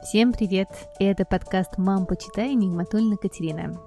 [0.00, 0.68] Всем привет!
[0.98, 3.78] Это подкаст «Мам, почитай» Нигматульна Катерина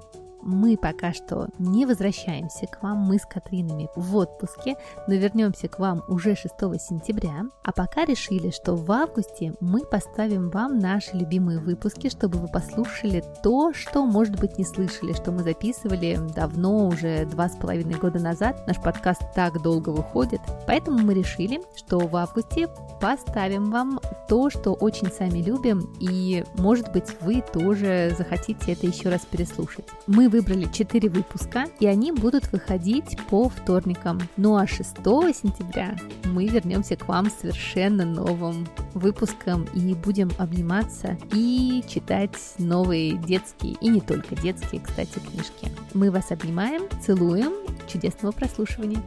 [0.45, 4.75] мы пока что не возвращаемся к вам, мы с Катринами в отпуске,
[5.07, 7.45] но вернемся к вам уже 6 сентября.
[7.63, 13.23] А пока решили, что в августе мы поставим вам наши любимые выпуски, чтобы вы послушали
[13.43, 18.19] то, что, может быть, не слышали, что мы записывали давно, уже два с половиной года
[18.19, 18.65] назад.
[18.67, 20.41] Наш подкаст так долго выходит.
[20.67, 22.67] Поэтому мы решили, что в августе
[23.01, 29.09] поставим вам то, что очень сами любим, и, может быть, вы тоже захотите это еще
[29.09, 29.85] раз переслушать.
[30.07, 34.19] Мы выбрали 4 выпуска, и они будут выходить по вторникам.
[34.35, 41.83] Ну а 6 сентября мы вернемся к вам совершенно новым выпуском и будем обниматься и
[41.87, 45.71] читать новые детские и не только детские, кстати, книжки.
[45.93, 47.53] Мы вас обнимаем, целуем,
[47.87, 49.01] чудесного прослушивания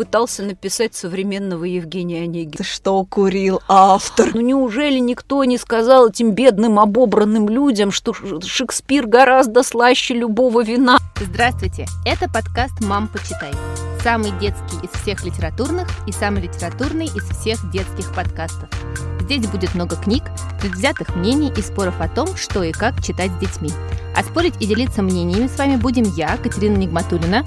[0.00, 2.64] пытался написать современного Евгения Онегина.
[2.64, 4.30] Что курил автор?
[4.32, 10.96] Ну неужели никто не сказал этим бедным обобранным людям, что Шекспир гораздо слаще любого вина?
[11.20, 13.52] Здравствуйте, это подкаст «Мам, почитай».
[14.02, 18.70] Самый детский из всех литературных и самый литературный из всех детских подкастов.
[19.20, 20.22] Здесь будет много книг,
[20.62, 23.70] предвзятых мнений и споров о том, что и как читать с детьми.
[24.16, 27.44] А спорить и делиться мнениями с вами будем я, Катерина Нигматулина,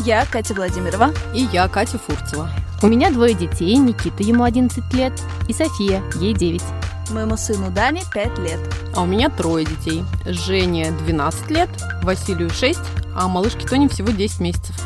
[0.00, 1.12] я Катя Владимирова.
[1.34, 2.50] И я Катя Фурцева.
[2.82, 5.12] У меня двое детей, Никита, ему 11 лет,
[5.48, 6.62] и София, ей 9.
[7.10, 8.60] Моему сыну Дане 5 лет.
[8.94, 10.04] А у меня трое детей.
[10.26, 11.70] Жене 12 лет,
[12.02, 12.78] Василию 6,
[13.16, 14.76] а малышке Тоне всего 10 месяцев.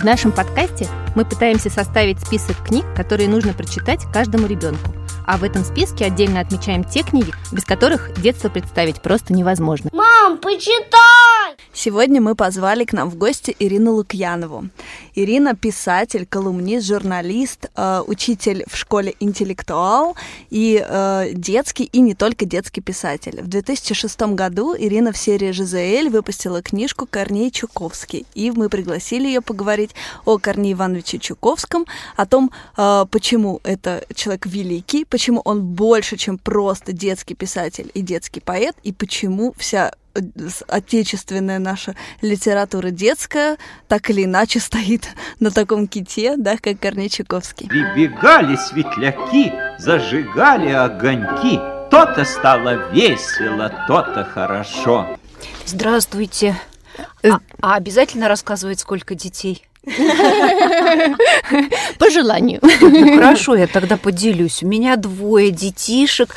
[0.00, 4.92] В нашем подкасте мы пытаемся составить список книг, которые нужно прочитать каждому ребенку.
[5.26, 9.90] А в этом списке отдельно отмечаем те книги, без которых детство представить просто невозможно.
[9.92, 11.37] Мам, почитай!
[11.78, 14.68] Сегодня мы позвали к нам в гости Ирину Лукьянову.
[15.14, 20.16] Ирина– писатель, колумнист, журналист, э, учитель в школе «Интеллектуал»
[20.50, 23.42] и э, детский, и не только детский писатель.
[23.42, 29.40] В 2006 году Ирина в серии «Жизаэль» выпустила книжку «Корней Чуковский», и мы пригласили ее
[29.40, 29.90] поговорить
[30.24, 31.86] о Корнее Ивановиче Чуковском,
[32.16, 38.00] о том, э, почему это человек великий, почему он больше, чем просто детский писатель и
[38.00, 39.92] детский поэт, и почему вся
[40.66, 43.58] отечественная наша литература детская
[43.88, 45.08] так или иначе стоит
[45.40, 47.68] на таком ките, да, как Корней Чуковский.
[47.68, 51.58] Прибегали светляки, зажигали огоньки,
[51.90, 55.18] то-то стало весело, то-то хорошо.
[55.64, 56.56] Здравствуйте.
[57.22, 59.64] А, а обязательно рассказывать, сколько детей?
[61.98, 62.60] По желанию.
[62.62, 64.62] Ну, хорошо, я тогда поделюсь.
[64.62, 66.34] У меня двое детишек,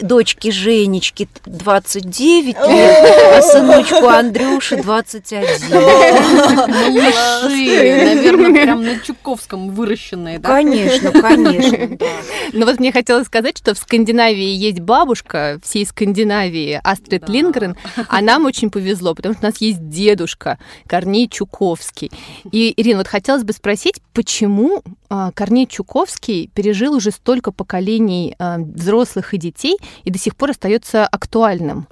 [0.00, 2.98] дочки Женечки 29 лет,
[3.36, 5.42] а сыночку Андрюше 21.
[6.70, 10.48] Малыши, наверное, прям на Чуковском выращенные, да?
[10.48, 11.98] Конечно, конечно.
[12.52, 17.28] Но вот мне хотелось сказать, что в Скандинавии есть бабушка всей Скандинавии, Астрид.
[17.28, 17.76] Лингрен,
[18.08, 22.10] а нам очень повезло, потому что у нас есть дедушка Корней Чуковский.
[22.50, 28.58] И Ирина, вот хотелось бы спросить, почему а, Корней Чуковский пережил уже столько поколений а,
[28.58, 31.86] взрослых и детей и до сих пор остается актуальным?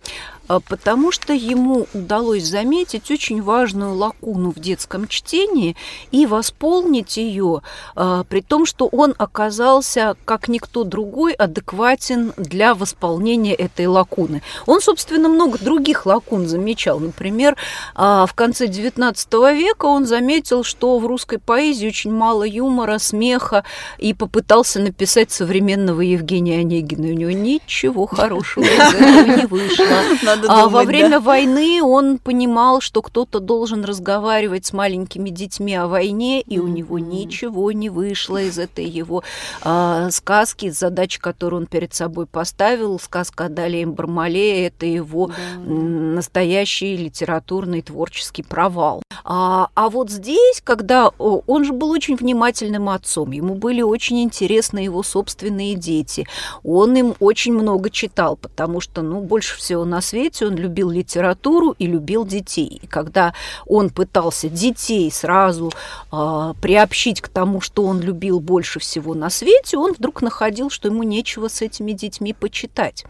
[0.50, 5.77] А, потому что ему удалось заметить очень важную лакуну в детском чтении
[6.11, 7.62] и восполнить ее,
[7.94, 14.43] а, при том, что он оказался, как никто другой, адекватен для восполнения этой лакуны.
[14.66, 16.99] Он, собственно, много других лакун замечал.
[16.99, 17.56] Например,
[17.94, 23.62] а, в конце XIX века он заметил, что в русской поэзии очень мало юмора, смеха,
[23.99, 27.06] и попытался написать современного Евгения Онегина.
[27.06, 29.87] У него ничего хорошего из этого не вышло
[30.49, 31.21] надо а во время да.
[31.21, 36.99] войны он понимал, что кто-то должен разговаривать с маленькими детьми о войне, и у него
[36.99, 39.23] ничего не вышло из этой его
[39.62, 42.99] а, сказки, задачи, которую он перед собой поставил.
[42.99, 45.34] Сказка о Далее Бармале– это его да.
[45.61, 49.03] настоящий литературный творческий провал.
[49.25, 54.78] А, а вот здесь, когда он же был очень внимательным отцом, ему были очень интересны
[54.78, 56.27] его собственные дети,
[56.65, 60.91] он им очень много читал, потому что, ну, больше всего на свете свете, он любил
[60.91, 62.80] литературу и любил детей.
[62.82, 63.34] И когда
[63.66, 65.72] он пытался детей сразу
[66.12, 70.88] э, приобщить к тому, что он любил больше всего на свете, он вдруг находил, что
[70.88, 73.04] ему нечего с этими детьми почитать.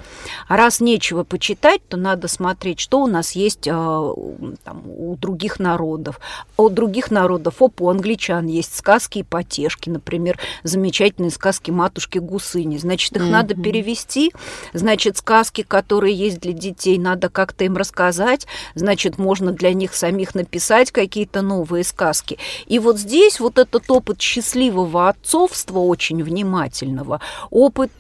[0.49, 5.61] А раз нечего почитать, то надо смотреть, что у нас есть э, там, у других
[5.61, 6.21] народов.
[6.57, 12.19] А у других народов, оп, у англичан есть сказки и потешки, например, замечательные сказки матушки
[12.19, 12.79] Гусыни.
[12.79, 13.31] Значит, их mm-hmm.
[13.31, 14.33] надо перевести.
[14.73, 20.35] Значит, сказки, которые есть для детей, надо как-то им рассказать, значит, можно для них самих
[20.35, 22.39] написать какие-то новые сказки.
[22.67, 27.21] И вот здесь вот этот опыт счастливого отцовства, очень внимательного,
[27.51, 27.91] опыт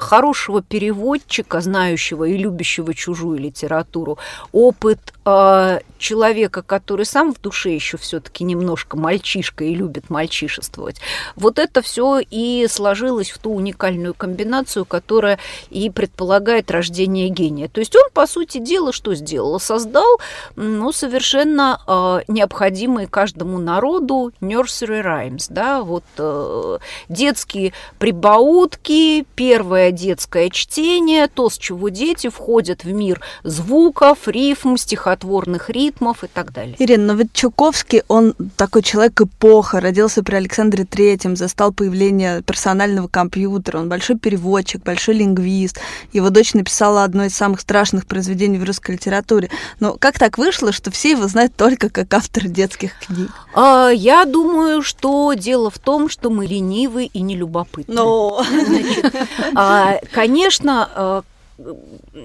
[0.00, 4.18] хорошего переводчика, знающего и любящего чужую литературу,
[4.52, 11.00] опыт э, человека, который сам в душе еще все-таки немножко мальчишка и любит мальчишествовать.
[11.36, 15.38] Вот это все и сложилось в ту уникальную комбинацию, которая
[15.68, 17.68] и предполагает рождение гения.
[17.68, 19.60] То есть он, по сути дела, что сделал?
[19.60, 20.18] Создал
[20.56, 30.50] ну, совершенно э, необходимые каждому народу nursery rhymes, да, вот э, детские прибаутки, первое детское
[30.50, 36.76] чтение, то, с чего дети входят в мир звуков, рифм, стихотворных ритмов, и так далее.
[36.78, 43.08] Ирина, но ведь Чуковский, он такой человек эпоха, родился при Александре Третьем, застал появление персонального
[43.08, 45.80] компьютера, он большой переводчик, большой лингвист.
[46.12, 49.50] Его дочь написала одно из самых страшных произведений в русской литературе.
[49.78, 53.30] Но как так вышло, что все его знают только как автор детских книг?
[53.54, 57.94] А, я думаю, что дело в том, что мы ленивы и нелюбопытны.
[57.94, 58.44] Но...
[58.66, 59.14] Значит,
[59.54, 59.79] а,
[60.12, 61.22] конечно, а,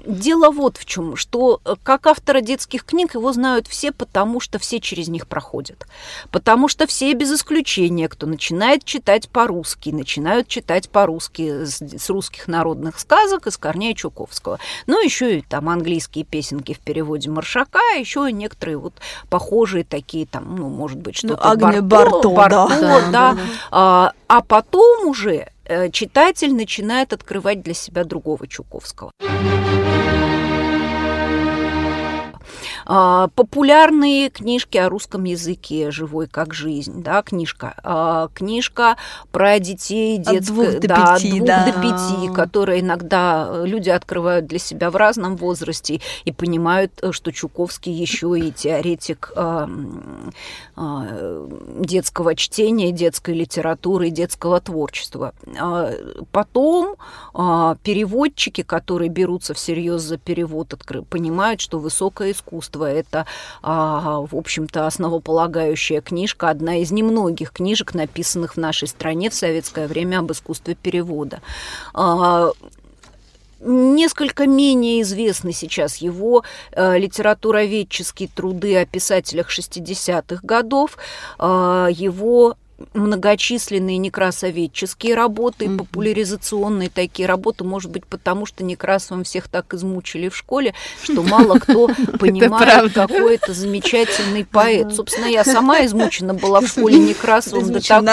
[0.06, 4.60] дело вот в чем, что э, как автора детских книг его знают все, потому что
[4.60, 5.86] все через них проходят.
[6.32, 12.48] Потому что все без исключения, кто начинает читать по-русски, начинают читать по-русски с, с русских
[12.48, 14.60] народных сказок из Корнея Чуковского.
[14.88, 18.94] Ну, еще и там английские песенки в переводе Маршака, еще и некоторые вот
[19.30, 22.80] похожие такие там, ну, может быть, Ну, что-то Агния Барто, Барто, да.
[22.80, 23.34] да, Да, да.
[23.34, 23.38] да.
[23.72, 25.50] А, а потом уже
[25.92, 29.12] читатель начинает открывать для себя другого Чуковского.
[32.86, 37.74] А, популярные книжки о русском языке «Живой как жизнь», да, книжка.
[37.84, 38.98] А, книжка
[39.32, 41.66] про детей От детское, двух до да, от пяти, двух да.
[41.66, 47.12] до пяти, которые иногда э, люди открывают для себя в разном возрасте и понимают, э,
[47.12, 49.68] что Чуковский еще и теоретик а,
[51.80, 55.34] детского чтения, детской литературы и детского творчества.
[56.32, 56.96] Потом
[57.34, 60.76] переводчики, которые берутся всерьез за перевод,
[61.10, 63.26] понимают, что высокое искусство это,
[63.62, 69.88] а, в общем-то, основополагающая книжка, одна из немногих книжек, написанных в нашей стране в советское
[69.88, 71.42] время об искусстве перевода.
[71.94, 72.52] А,
[73.68, 80.98] Несколько менее известны сейчас его э, литературоведческие труды о писателях 60-х годов,
[81.40, 82.58] э, его
[82.94, 85.78] многочисленные некрасоведческие работы, Мгм.
[85.80, 90.74] популяризационные такие работы, может быть, потому что Некрасовым всех так измучили в школе,
[91.04, 91.88] что мало кто
[92.20, 94.94] понимает, какой это замечательный поэт.
[94.94, 98.06] Собственно, я сама измучена была в школе Некрасовым до такой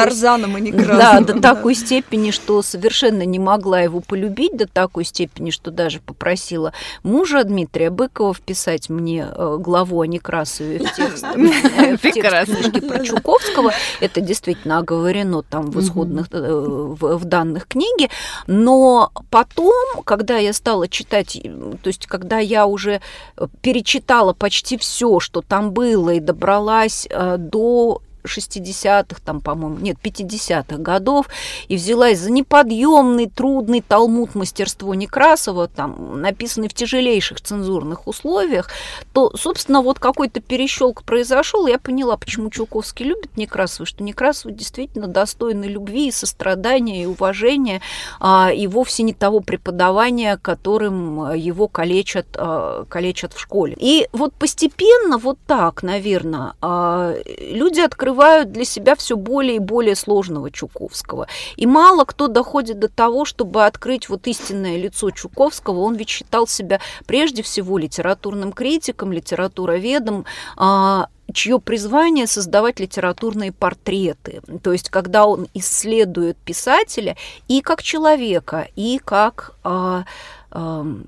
[0.99, 6.01] да, до такой степени, что совершенно не могла его полюбить, до такой степени, что даже
[6.01, 6.73] попросила
[7.03, 12.55] мужа Дмитрия Быкова вписать мне э, главу о Некрасове в текст, в текст Прекрасно.
[12.57, 13.73] книжки про Чуковского.
[14.01, 18.09] Это действительно оговорено там в исходных, э, в, в данных книги.
[18.47, 21.41] Но потом, когда я стала читать,
[21.83, 23.01] то есть когда я уже
[23.37, 29.97] э, перечитала почти все, что там было, и добралась э, до 60-х, там, по-моему, нет,
[30.03, 31.27] 50-х годов,
[31.69, 38.69] и взялась за неподъемный, трудный талмуд мастерство Некрасова, там, написанный в тяжелейших цензурных условиях,
[39.13, 45.07] то, собственно, вот какой-то перещелк произошел, я поняла, почему Чуковский любит Некрасова, что Некрасов действительно
[45.07, 47.81] достойный любви и сострадания, и уважения,
[48.21, 53.77] а, и вовсе не того преподавания, которым а, его калечат, а, калечат в школе.
[53.79, 58.12] И вот постепенно, вот так, наверное, люди открывают
[58.45, 61.27] для себя все более и более сложного Чуковского.
[61.57, 65.81] И мало кто доходит до того, чтобы открыть вот истинное лицо Чуковского.
[65.81, 70.25] Он ведь считал себя прежде всего литературным критиком, литературоведом,
[70.57, 74.43] а, чье призвание создавать литературные портреты.
[74.63, 77.17] То есть, когда он исследует писателя
[77.49, 80.05] и как человека, и как а,
[80.53, 81.05] ам,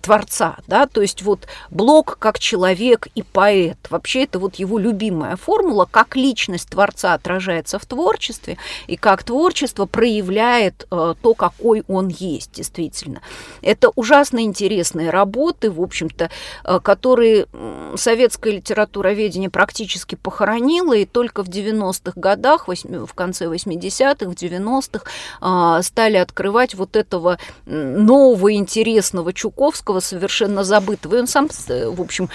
[0.00, 5.36] творца, да, то есть вот Блок как человек и поэт, вообще это вот его любимая
[5.36, 12.08] формула, как личность творца отражается в творчестве и как творчество проявляет э, то, какой он
[12.08, 13.20] есть, действительно.
[13.60, 16.30] Это ужасно интересные работы, в общем-то,
[16.64, 24.30] э, которые м, советское литературоведение практически похоронило, и только в 90-х годах, в конце 80-х,
[24.30, 25.04] в 90-х
[25.40, 31.14] а, стали открывать вот этого нового, интересного Чуковского, совершенно забытого.
[31.16, 32.28] И он сам, с- в общем,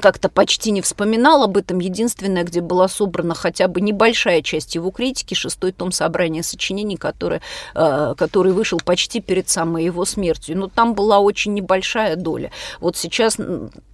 [0.00, 1.78] как-то почти не вспоминал об этом.
[1.78, 7.40] Единственное, где была собрана хотя бы небольшая часть его критики, шестой том собрания сочинений, который,
[7.74, 10.58] э, который вышел почти перед самой его смертью.
[10.58, 12.50] Но там была очень небольшая доля.
[12.80, 13.38] Вот сейчас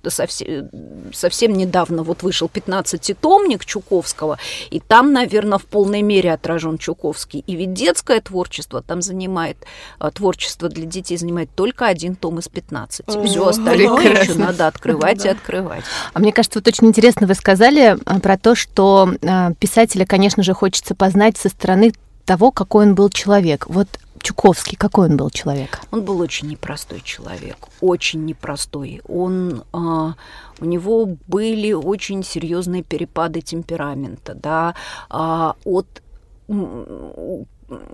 [0.08, 0.70] совсем,
[1.12, 4.38] совсем недавно вот вышел 15-томник Чуковского,
[4.70, 7.44] и там, наверное, в полной мере отражен Чуковский.
[7.46, 9.58] И ведь детское творчество там занимает,
[10.00, 13.06] э, творчество для детей занимает только один том из 15.
[13.26, 15.83] Все остальное еще надо открывать и открывать.
[16.12, 20.42] А мне кажется, вот очень интересно вы сказали а, про то, что а, писателя, конечно
[20.42, 21.92] же, хочется познать со стороны
[22.24, 23.66] того, какой он был человек.
[23.68, 23.88] Вот
[24.24, 25.80] Чуковский, какой он был человек?
[25.90, 29.02] Он был очень непростой человек, очень непростой.
[29.06, 30.14] Он, а,
[30.60, 34.74] у него были очень серьезные перепады темперамента, да,
[35.10, 36.00] а, от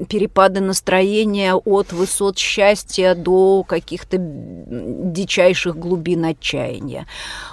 [0.08, 7.06] перепады настроения от высот счастья до каких-то дичайших глубин отчаяния.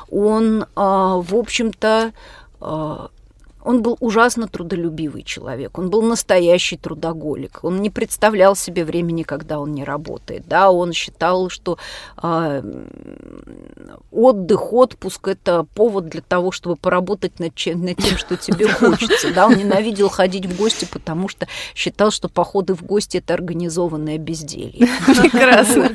[0.09, 2.11] Он, а, в общем-то,
[2.59, 3.09] а,
[3.67, 9.59] он был ужасно трудолюбивый человек, он был настоящий трудоголик, он не представлял себе времени, когда
[9.59, 11.77] он не работает, да, он считал, что
[12.23, 12.61] э,
[14.09, 19.33] отдых, отпуск– это повод для того, чтобы поработать над, чем, над тем, что тебе хочется,
[19.33, 21.45] да, он ненавидел ходить в гости, потому что
[21.75, 24.87] считал, что походы в гости– это организованное безделье.
[25.07, 25.91] Прекрасно.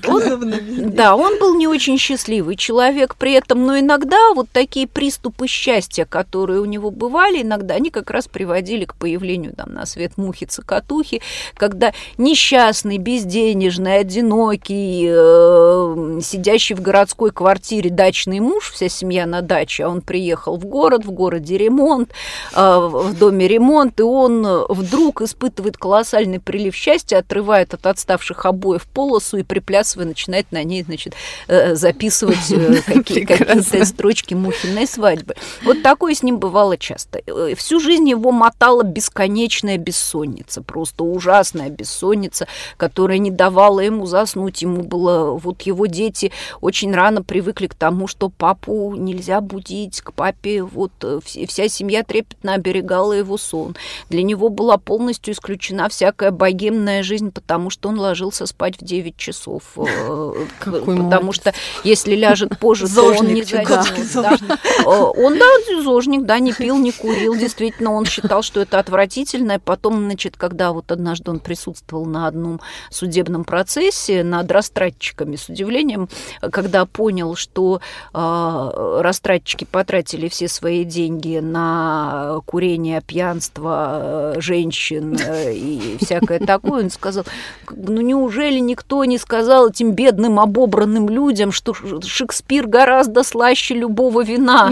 [0.92, 6.04] Да, он был не очень счастливый человек при этом, но иногда вот такие приступы счастья,
[6.04, 10.12] которые у него бывали, иногда иногда они как раз приводили к появлению там на свет
[10.16, 11.20] мухи-цокотухи,
[11.54, 19.84] когда несчастный, безденежный, одинокий, э, сидящий в городской квартире дачный муж, вся семья на даче,
[19.84, 22.10] а он приехал в город, в городе ремонт,
[22.54, 28.86] э, в доме ремонт, и он вдруг испытывает колоссальный прилив счастья, отрывает от отставших обоев
[28.86, 31.14] полосу и приплясывая начинает на ней, значит,
[31.46, 35.34] э, записывать э, какие-то строчки Мухиной свадьбы.
[35.62, 37.22] Вот такое с ним бывало часто
[37.54, 44.62] всю жизнь его мотала бесконечная бессонница, просто ужасная бессонница, которая не давала ему заснуть.
[44.62, 50.12] Ему было, вот его дети очень рано привыкли к тому, что папу нельзя будить, к
[50.12, 53.76] папе вот э, вся семья трепетно оберегала его сон.
[54.08, 59.16] Для него была полностью исключена всякая богемная жизнь, потому что он ложился спать в 9
[59.16, 59.62] часов.
[59.76, 61.52] Э, потому что
[61.84, 64.42] если ляжет позже, то он не заснет.
[64.84, 65.46] Он, да,
[65.82, 69.58] зожник, да, не пил, не курил, действительно он считал, что это отвратительно.
[69.58, 76.08] Потом, значит, когда вот однажды он присутствовал на одном судебном процессе над растратчиками, с удивлением,
[76.40, 77.80] когда понял, что
[78.14, 86.90] э, растратчики потратили все свои деньги на курение, пьянство, женщин э, и всякое такое, он
[86.90, 87.24] сказал,
[87.70, 94.70] ну неужели никто не сказал этим бедным обобранным людям, что Шекспир гораздо слаще любого вина?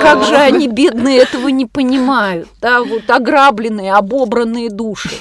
[0.00, 5.16] Как же они, бедные, этого не понимают, да, вот ограбленные, обобранные души.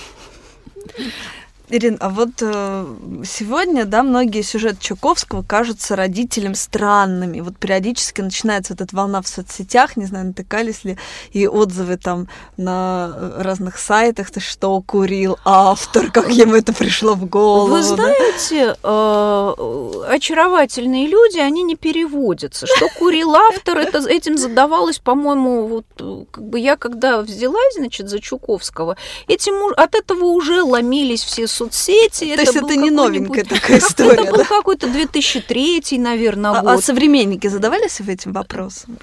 [1.70, 2.86] Ирин, а вот э,
[3.26, 7.40] сегодня, да, многие сюжеты Чуковского кажутся родителям странными.
[7.40, 10.98] Вот периодически начинается вот эта волна в соцсетях, не знаю, натыкались ли,
[11.32, 17.16] и отзывы там на э, разных сайтах, ты что курил автор, как ему это пришло
[17.16, 17.72] в голову.
[17.72, 22.68] Вы знаете, э, очаровательные люди, они не переводятся.
[22.68, 28.08] Что курил автор, это этим задавалось, по-моему, вот э, как бы я когда взялась, значит,
[28.08, 32.26] за Чуковского, этим от этого уже ломились все соцсети.
[32.26, 36.72] То это есть это не новенькая такая история, Это был какой-то 2003, наверное, а, год.
[36.72, 38.98] А современники задавались этим вопросом?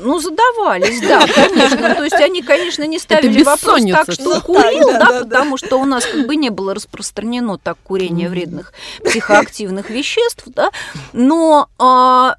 [0.00, 1.94] Ну, задавались, да, конечно.
[1.94, 5.84] То есть они, конечно, не ставили вопрос так, что курил, да, да, потому что у
[5.84, 8.72] нас как бы не было распространено так курение вредных
[9.04, 10.70] психоактивных веществ, да,
[11.12, 12.36] но а,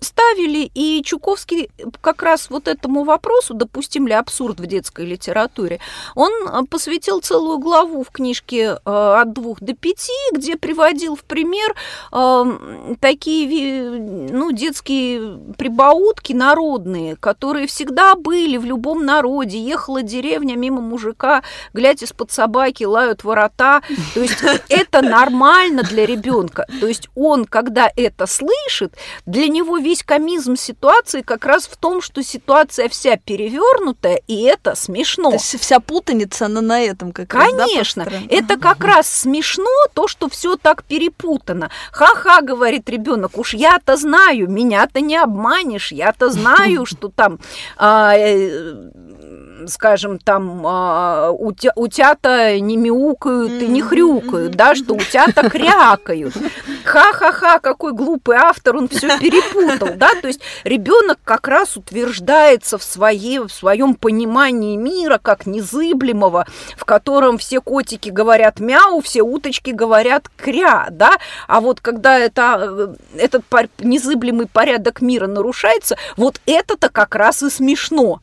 [0.00, 5.80] ставили, и Чуковский как раз вот этому вопросу, допустим ли абсурд в детской литературе,
[6.14, 11.24] он э, посвятил целую главу в книжке э, «От двух до пяти», где приводил в
[11.24, 11.74] пример
[12.12, 19.58] э, такие ну, детские прибаутки народные, которые всегда были в любом народе.
[19.58, 21.42] Ехала деревня мимо мужика,
[21.72, 23.82] глядя из-под собаки, лают ворота.
[24.14, 24.38] То есть
[24.68, 26.66] это нормально для ребенка.
[26.80, 28.94] То есть он, когда это слышит,
[29.26, 34.76] для него весь комизм ситуации как раз в том, что ситуация вся перевернутая, и это
[34.76, 35.30] смешно.
[35.30, 39.64] То есть вся путаница, она на этом как Конечно, раз, да, это как раз смешно,
[39.92, 41.70] то, что все так перепутано.
[41.90, 47.40] Ха-ха, говорит ребенок, уж я-то знаю, меня-то не обманешь, я-то знаю, что там
[47.76, 48.90] а, э,
[49.68, 56.34] скажем, там а, утя, утята не мяукают и не хрюкают, да, что утята крякают.
[56.84, 62.82] Ха-ха-ха, какой глупый автор, он все перепутал, да, то есть ребенок как раз утверждается в,
[62.82, 69.70] своей, в своем понимании мира как незыблемого, в котором все котики говорят мяу, все уточки
[69.70, 73.44] говорят кря, да, а вот когда это, э, этот
[73.78, 78.20] незыблемый порядок мира нарушается, вот это-то как раз и смешно.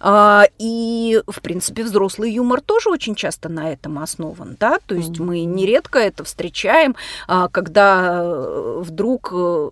[0.00, 5.12] А, и, в принципе, взрослый юмор тоже очень часто на этом основан, да, то есть
[5.12, 5.22] mm-hmm.
[5.22, 6.94] мы нередко это встречаем,
[7.26, 9.70] а, когда э, вдруг э,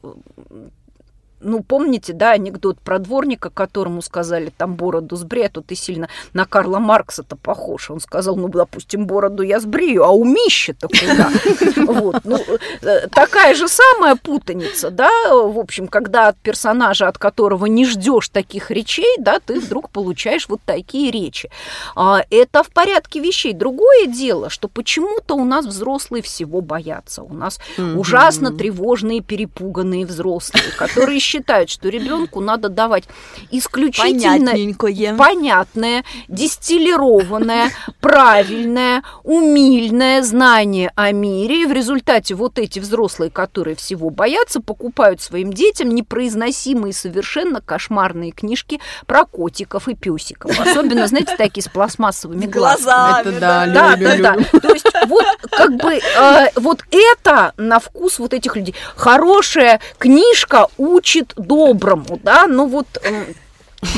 [1.40, 6.08] ну, помните, да, анекдот про дворника, которому сказали, там, бороду сбрей, а то ты сильно
[6.32, 7.90] на Карла Маркса-то похож.
[7.90, 11.30] Он сказал, ну, допустим, бороду я сбрею, а умище-то куда?
[11.86, 12.38] Вот, ну,
[12.82, 18.28] э, такая же самая путаница, да, в общем, когда от персонажа, от которого не ждешь
[18.28, 21.50] таких речей, да, ты вдруг получаешь вот такие речи.
[21.94, 23.52] А, это в порядке вещей.
[23.52, 27.22] Другое дело, что почему-то у нас взрослые всего боятся.
[27.22, 33.04] У нас ужасно тревожные, перепуганные взрослые, которые считают, что ребенку надо давать
[33.50, 34.52] исключительно
[35.16, 41.62] понятное, дистиллированное, правильное, умильное знание о мире.
[41.62, 48.30] И в результате вот эти взрослые, которые всего боятся, покупают своим детям непроизносимые совершенно кошмарные
[48.30, 50.59] книжки про котиков и песиков.
[50.61, 53.21] Особенно, знаете, такие с пластмассовыми глазами.
[53.21, 54.61] Это да, да, да, да.
[54.61, 58.75] То есть вот как бы э, вот это на вкус вот этих людей.
[58.95, 62.87] Хорошая книжка учит учит доброму, да, ну вот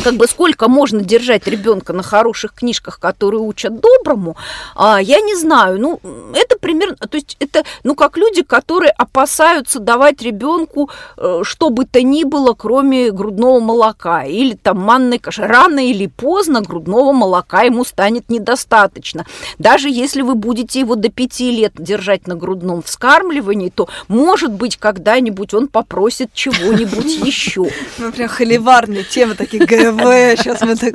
[0.05, 4.37] как бы сколько можно держать ребенка на хороших книжках, которые учат доброму,
[4.75, 5.81] а, я не знаю.
[5.81, 6.01] Ну,
[6.35, 11.85] это примерно, то есть это, ну, как люди, которые опасаются давать ребенку э, что бы
[11.85, 15.43] то ни было, кроме грудного молока или там манной каши.
[15.43, 19.27] Рано или поздно грудного молока ему станет недостаточно.
[19.59, 24.77] Даже если вы будете его до пяти лет держать на грудном вскармливании, то, может быть,
[24.77, 27.69] когда-нибудь он попросит чего-нибудь еще.
[27.99, 30.95] Ну, прям холиварные темы такие ГВ, сейчас мы так...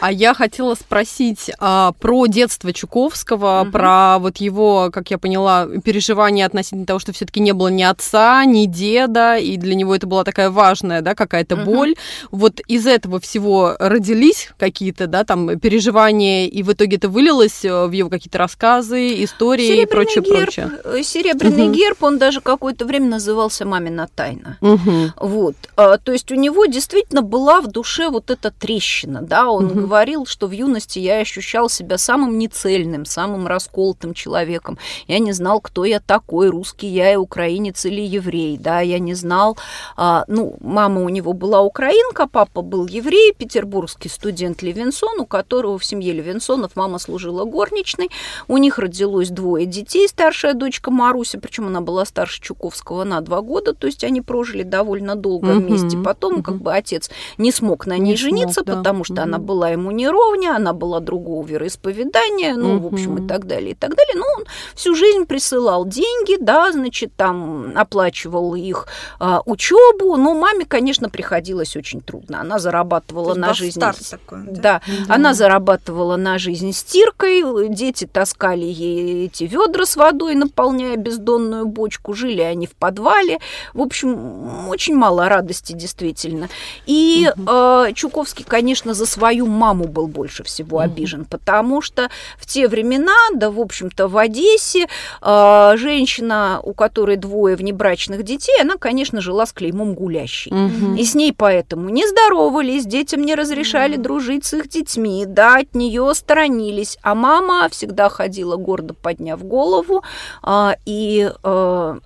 [0.00, 3.70] А я хотела спросить а, про детство Чуковского, угу.
[3.70, 8.44] про вот его, как я поняла, переживания относительно того, что все-таки не было ни отца,
[8.44, 11.64] ни деда, и для него это была такая важная, да, какая-то угу.
[11.64, 11.94] боль.
[12.32, 17.86] Вот из этого всего родились какие-то, да, там переживания, и в итоге это вылилось э,
[17.86, 20.70] в его какие-то рассказы, истории и прочее, герб, прочее.
[20.84, 21.74] Э, серебряный угу.
[21.74, 24.58] герб, он даже какое-то время назывался «Мамина тайна».
[24.60, 25.12] Угу.
[25.20, 25.54] Вот.
[25.76, 29.80] А, то есть у него действительно была в душе вот эта трещина, да, он угу.
[29.80, 34.78] говорил, что в юности я ощущал себя самым нецельным, самым расколотым человеком.
[35.06, 39.14] Я не знал, кто я такой, русский я и украинец или еврей, да, я не
[39.14, 39.56] знал,
[39.96, 45.78] а, ну, мама у него была украинка, папа был еврей, петербургский студент Левинсон, у которого
[45.78, 48.10] в семье Левинсонов мама служила горничной,
[48.48, 53.40] у них родилось двое детей, старшая дочка Маруся, причем она была старше Чуковского на два
[53.40, 55.60] года, то есть они прожили довольно долго угу.
[55.60, 55.96] вместе.
[55.98, 56.42] Потом, угу.
[56.42, 58.76] как бы отец не смог на ней не жениться, смог, да.
[58.76, 59.22] потому что угу.
[59.22, 62.88] она была ему не ровня, она была другого вероисповедания, ну, угу.
[62.88, 64.14] в общем, и так далее, и так далее.
[64.16, 64.44] Ну, он
[64.74, 68.86] всю жизнь присылал деньги, да, значит, там оплачивал их
[69.18, 72.40] а, учебу, но маме, конечно, приходилось очень трудно.
[72.40, 73.80] Она зарабатывала на жизнь.
[73.80, 79.96] Такой, да, да, да, она зарабатывала на жизнь стиркой, дети таскали ей эти ведра с
[79.96, 83.38] водой, наполняя бездонную бочку, жили они в подвале.
[83.74, 86.48] В общем, очень мало радости, действительно.
[86.86, 86.92] И
[87.28, 93.16] э, Чуковский, конечно, за свою маму был больше всего обижен, потому что в те времена,
[93.34, 94.86] да, в общем-то, в Одессе
[95.20, 100.52] э, женщина, у которой двое внебрачных детей, она, конечно, жила с клеймом гулящей.
[100.98, 105.74] И с ней поэтому не здоровались, детям не разрешали дружить с их детьми, да, от
[105.74, 106.98] нее сторонились.
[107.02, 110.02] А мама всегда ходила гордо подняв голову,
[110.42, 111.98] э, и э,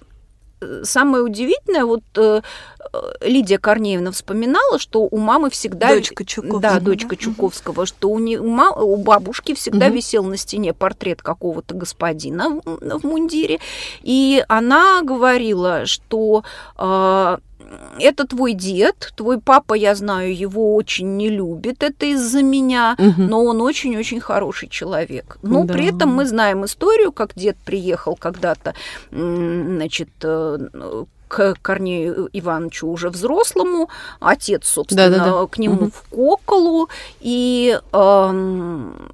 [0.85, 2.43] самое удивительное, вот э,
[3.21, 5.89] Лидия Корнеевна вспоминала, что у мамы всегда...
[5.89, 6.61] Дочка Чуковского.
[6.61, 9.97] Да, дочка Чуковского, что у, не, у, ма, у бабушки всегда угу.
[9.97, 13.61] висел на стене портрет какого-то господина в, в мундире.
[14.03, 16.45] И она говорила, что...
[16.79, 17.39] Э,
[17.99, 23.23] это твой дед, твой папа, я знаю, его очень не любит, это из-за меня, угу.
[23.23, 25.39] но он очень-очень хороший человек.
[25.43, 25.75] Но да.
[25.75, 28.75] при этом мы знаем историю, как дед приехал когда-то,
[29.11, 30.59] значит, э,
[31.29, 33.89] к Корнею Ивановичу уже взрослому,
[34.21, 35.47] отец, собственно, да, да, да.
[35.47, 35.91] к нему угу.
[35.91, 36.89] в Коколу,
[37.21, 39.11] и эм,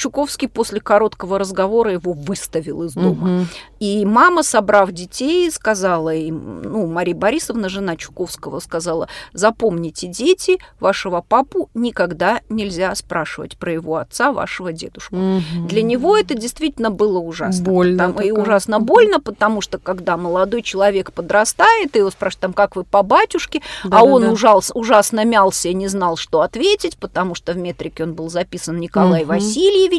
[0.00, 3.40] Чуковский после короткого разговора его выставил из дома.
[3.40, 3.46] Угу.
[3.80, 11.20] И мама, собрав детей, сказала им, ну, Мария Борисовна, жена Чуковского, сказала, запомните, дети, вашего
[11.20, 15.16] папу никогда нельзя спрашивать про его отца, вашего дедушку.
[15.16, 15.66] Мгм.
[15.68, 17.62] Для него это действительно было ужасно.
[17.62, 22.52] Больно Потому- и ужасно больно, потому что когда молодой человек подрастает, и его спрашивают, там,
[22.54, 23.60] как вы по батюшке,
[23.90, 24.32] а он Да-да-да.
[24.32, 28.80] ужас, ужасно мялся и не знал, что ответить, потому что в метрике он был записан
[28.80, 29.28] Николай Мгм.
[29.28, 29.89] Васильевич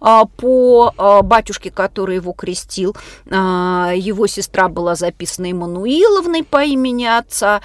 [0.00, 2.96] а, по а, батюшке, который его крестил.
[3.30, 7.60] А, Его сестра была записана Эммануиловной по имени отца.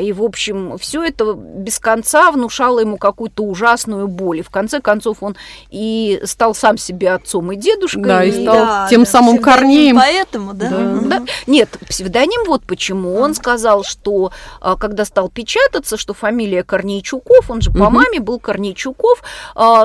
[0.00, 4.38] И, в общем, все это без конца внушало ему какую-то ужасную боль.
[4.38, 5.36] И в конце концов он
[5.70, 8.02] и стал сам себе отцом и дедушкой.
[8.02, 9.96] Да, и стал тем самым псевдоним Корнеем.
[9.96, 10.68] Поэтому, да?
[10.70, 11.00] Да.
[11.02, 11.24] Да.
[11.46, 13.16] Нет, псевдоним вот почему.
[13.16, 14.32] Он сказал, что
[14.78, 17.94] когда стал печататься, что фамилия Корнейчуков, он же по Мгм.
[17.94, 19.22] маме был Корнейчуков,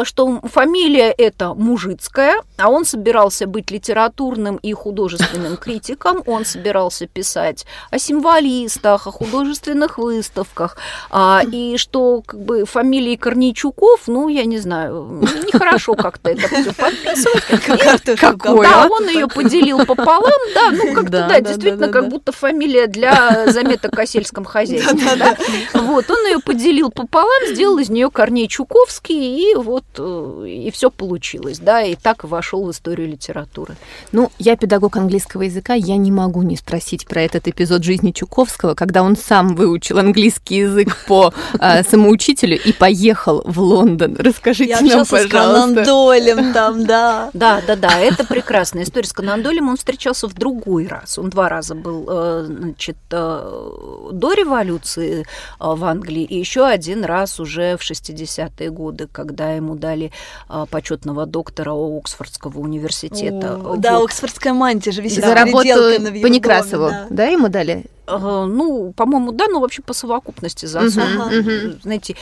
[0.04, 7.66] что фамилия эта мужицкая, а он собирался быть литературным и художественным критиком, он собирался писать
[7.92, 10.78] о символистах, о художественных выставках,
[11.10, 16.74] а, и что как бы фамилии Корнейчуков, ну, я не знаю, нехорошо как-то это все
[16.74, 18.20] подписывать.
[18.20, 22.88] Какой, Да, он ее поделил пополам, да, ну как-то, Да, действительно, да, как будто фамилия
[22.88, 25.16] для заметок о сельском хозяйстве.
[25.16, 25.38] да.
[25.74, 30.90] Вот, он ее поделил пополам, сделал из нее Корней Чуковский, и вот э, и все
[30.90, 31.03] получилось,
[31.60, 33.76] да, и так вошел в историю литературы.
[34.12, 38.74] Ну, я педагог английского языка, я не могу не спросить про этот эпизод жизни Чуковского,
[38.74, 44.16] когда он сам выучил английский язык по э, самоучителю и поехал в Лондон.
[44.18, 45.86] Расскажите Я нам, общался с пожалуйста.
[45.86, 47.30] Дойлем там, да.
[47.44, 49.08] Да, да, да, это прекрасная история.
[49.08, 51.18] С Конан Дойлем он встречался в другой раз.
[51.20, 55.24] Он два раза был, э, значит, э, до революции э,
[55.60, 60.12] в Англии, и еще один раз уже в 60-е годы, когда ему дали
[60.50, 63.56] э, почетного доктора Оксфордского университета.
[63.56, 65.68] О, Да, Оксфордская мантия же висит За работу
[66.22, 67.86] по Некрасову, доме, да, ему дали?
[68.08, 71.80] Э, Ну, по-моему, да, но вообще по совокупности за мгм.
[71.82, 72.16] Знаете,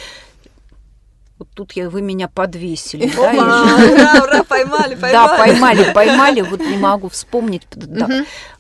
[1.42, 3.12] вот тут я, вы меня подвесили.
[3.16, 3.32] да.
[3.32, 5.12] ура, ура, поймали, поймали.
[5.12, 7.64] Да, поймали, поймали, вот не могу вспомнить.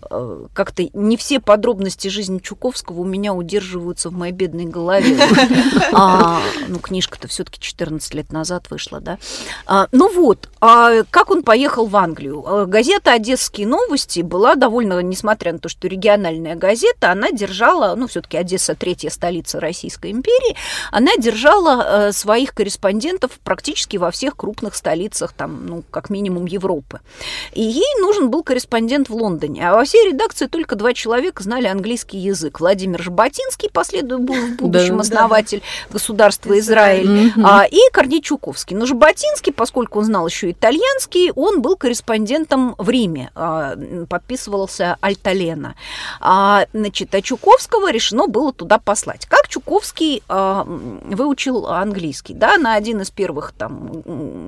[0.09, 5.15] Э, Как-то не все подробности жизни Чуковского у меня удерживаются в моей бедной голове.
[5.93, 9.17] А, ну, книжка-то все-таки 14 лет назад вышла, да.
[9.65, 12.43] А, ну вот, а как он поехал в Англию?
[12.47, 18.07] А, Газета «Одесские новости» была довольно, несмотря на то, что региональная газета, она держала, ну,
[18.07, 20.55] все-таки Одесса третья столица Российской империи,
[20.91, 22.70] она держала э, своих корреспондентов
[23.43, 26.99] практически во всех крупных столицах, там, ну, как минимум Европы.
[27.53, 29.69] И ей нужен был корреспондент в Лондоне.
[29.69, 32.59] А во всей редакции только два человека знали английский язык.
[32.59, 38.75] Владимир Жаботинский, последуя был в будущем основатель государства Израиль, а, и Корней Чуковский.
[38.75, 43.75] Но Жаботинский, поскольку он знал еще итальянский, он был корреспондентом в Риме, а,
[44.09, 45.75] подписывался Альталена.
[46.19, 49.25] А, значит, а Чуковского решено было туда послать.
[49.25, 52.33] Как Чуковский м, выучил английский?
[52.33, 54.01] Да, на один из первых там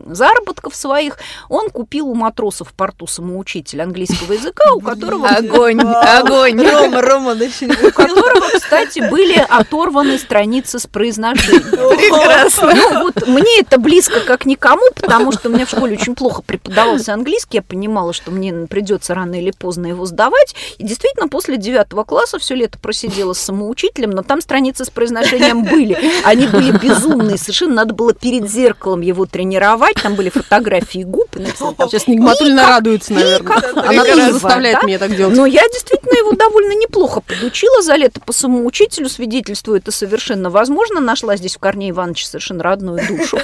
[0.08, 1.18] заработков своих
[1.50, 5.82] он купил у матросов в порту самоучитель английского языка, у которого Огонь,
[6.18, 6.62] огонь.
[6.66, 11.64] Рома, Рома, не у которого, кстати, были оторваны страницы с произношением.
[11.98, 12.74] Прекрасно.
[12.74, 16.42] Ну, вот мне это близко как никому, потому что у меня в школе очень плохо
[16.42, 17.58] преподавался английский.
[17.58, 20.56] Я понимала, что мне придется рано или поздно его сдавать.
[20.78, 25.64] И действительно, после девятого класса все лето просидела с самоучителем, но там страницы с произношением
[25.64, 25.98] были.
[26.24, 27.38] Они были безумные.
[27.38, 29.96] Совершенно надо было перед зеркалом его тренировать.
[30.02, 31.28] Там были фотографии губ.
[31.36, 33.58] Сейчас Нигматульна радуется, наверное.
[33.76, 35.36] Она тоже заставляет меня так делать.
[35.36, 39.10] Но я действительно его довольно неплохо подучила за лето по самоучителю.
[39.10, 41.00] Свидетельствую, это совершенно возможно.
[41.00, 43.40] Нашла здесь в Корнее Ивановиче совершенно родную душу.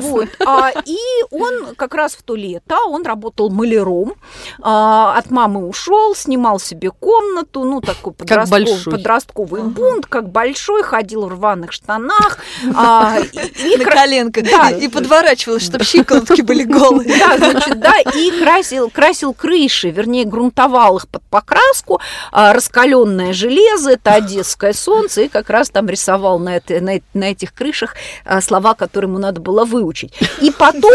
[0.00, 0.28] Вот.
[0.46, 0.98] А, И
[1.30, 4.14] он как раз в то лето, он работал маляром,
[4.60, 11.28] а, от мамы ушел, снимал себе комнату, ну, такой подростковый бунт, как большой, ходил в
[11.28, 12.38] рваных штанах.
[12.74, 14.44] а, На коленках.
[14.44, 14.70] Да.
[14.70, 17.18] И подворачивалась, чтобы щиколотки были голые.
[17.18, 22.00] да, значит, да, и красил, красил крыши, вернее, грунтовал их под покраску,
[22.32, 28.40] а, раскаленное железо, это одесское солнце, и как раз там рисовал на этих крышах а,
[28.40, 30.12] слова, которые ему надо было выучить.
[30.40, 30.92] И потом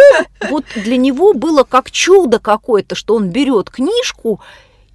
[0.50, 4.42] вот для него было как чудо какое-то, что он берет книжку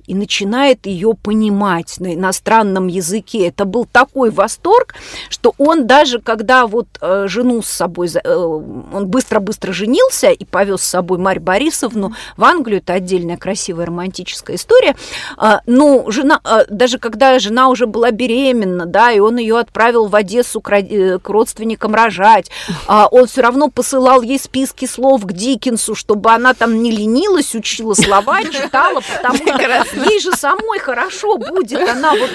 [0.09, 3.47] и начинает ее понимать на иностранном языке.
[3.49, 4.95] Это был такой восторг,
[5.29, 10.81] что он даже когда вот э, жену с собой, э, он быстро-быстро женился и повез
[10.81, 14.97] с собой Марь Борисовну в Англию, это отдельная красивая романтическая история.
[15.37, 20.07] Э, ну, жена, э, даже когда жена уже была беременна, да, и он ее отправил
[20.07, 22.51] в Одессу к, к родственникам рожать,
[22.89, 27.55] э, он все равно посылал ей списки слов к Диккенсу, чтобы она там не ленилась,
[27.55, 32.31] учила слова, читала, потому что ей же самой хорошо будет, она вот...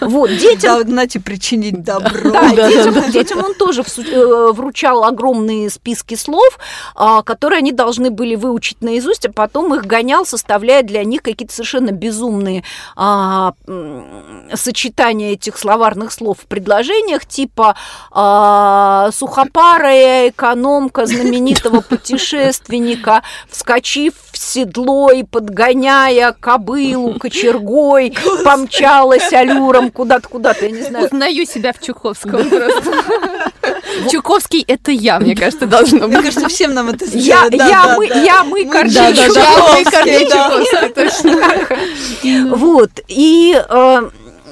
[0.00, 0.78] Вот, детям...
[0.78, 2.30] Догнать и причинить добро.
[2.30, 6.58] Да, детям, детям он тоже э, вручал огромные списки слов,
[6.94, 11.54] а, которые они должны были выучить наизусть, а потом их гонял, составляя для них какие-то
[11.54, 12.64] совершенно безумные
[12.96, 13.54] а,
[14.54, 17.76] сочетания этих словарных слов в предложениях, типа
[18.10, 28.14] а, сухопарая экономка знаменитого путешественника, вскочив в седло и подгоняя кобылу кочергой,
[28.44, 31.06] помчалась алюром куда-то, куда-то, я не знаю.
[31.06, 32.92] Узнаю себя в Чуковском просто.
[34.10, 36.08] Чуковский— это я, мне кажется, должно быть.
[36.08, 38.64] Мне кажется, всем нам это Я, да, я, мы, я, мы.
[38.64, 39.84] Чуковский,
[40.94, 42.56] точно.
[42.56, 43.60] Вот, и...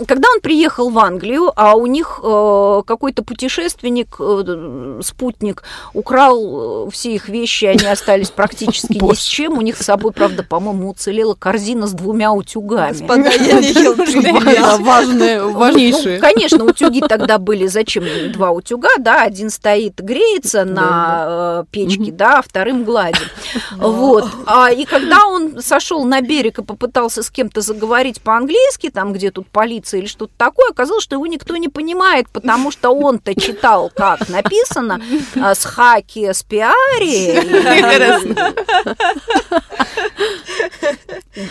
[0.07, 6.91] когда он приехал в Англию, а у них э, какой-то путешественник, э, спутник, украл э,
[6.91, 9.59] все их вещи, они остались практически ни с чем.
[9.59, 12.91] У них с собой, правда, по-моему, уцелела корзина с двумя утюгами.
[12.91, 16.17] Господа, я не ел Да, важные, важнейшие.
[16.17, 22.39] Ну, конечно, утюги тогда были, зачем два утюга, да, один стоит, греется на печке, да,
[22.39, 23.31] а вторым гладит.
[23.77, 24.29] Вот.
[24.47, 29.31] А, и когда он сошел на берег и попытался с кем-то заговорить по-английски, там, где
[29.31, 33.91] тут полиция или что-то такое, оказалось, что его никто не понимает, потому что он-то читал,
[33.95, 35.01] как написано,
[35.37, 37.35] а, с хаки с пиари.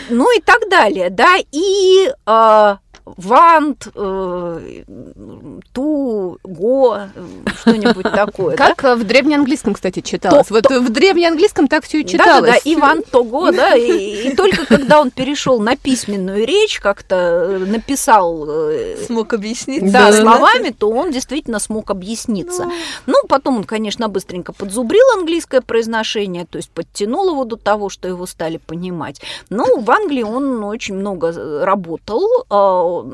[0.08, 4.82] Ну и так далее, да, и а, вант, э,
[5.72, 6.98] ту, го,
[7.60, 8.56] что-нибудь такое.
[8.56, 10.50] Как в древнеанглийском, кстати, читалось.
[10.50, 12.50] Вот в древнеанглийском так все и читалось.
[12.50, 17.58] да, да, Иван Того, да, и, только когда он перешел на письменную речь, как-то э,
[17.58, 19.92] написал э, Смог объяснить.
[19.92, 22.70] да, словами, то он действительно смог объясниться.
[23.06, 28.08] Ну, потом он, конечно, быстренько подзубрил английское произношение, то есть подтянул его до того, что
[28.08, 29.20] его стали понимать.
[29.50, 32.26] Но в Англии он очень много э, работал,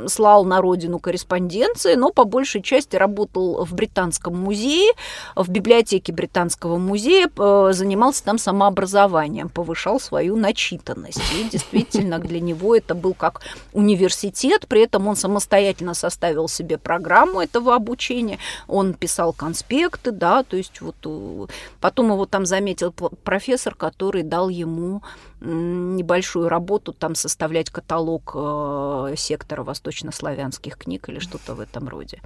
[0.08, 4.92] слал на родину корреспонденции, но по большей части работал в Британском музее,
[5.36, 11.22] в библиотеке Британского музея, э, занимался там самообразованием, повышал свою начитанность.
[11.38, 13.40] И действительно для него это был как
[13.72, 18.38] университет, при этом он самостоятельно составил себе программу этого обучения,
[18.68, 21.46] он писал конспекты, да, то есть вот э,
[21.80, 22.92] потом его там заметил
[23.24, 25.02] профессор, который дал ему
[25.40, 32.20] небольшую работу там составлять каталог э, сектора восточнославянских книг или что-то в этом роде.